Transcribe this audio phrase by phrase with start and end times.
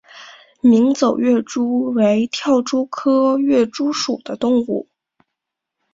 [0.61, 4.87] 鸣走跃蛛为跳蛛科跃蛛属的动物。